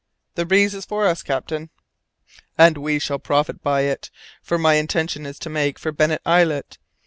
"The 0.33 0.47
breeze 0.47 0.73
is 0.73 0.83
for 0.83 1.05
us, 1.05 1.21
captain." 1.21 1.69
"And 2.57 2.75
we 2.75 2.97
shall 2.97 3.19
profit 3.19 3.61
by 3.61 3.81
it, 3.81 4.09
for 4.41 4.57
my 4.57 4.73
intention 4.73 5.27
is 5.27 5.37
to 5.37 5.49
make 5.51 5.77
for 5.77 5.91
Bennet 5.91 6.23
Islet. 6.25 6.79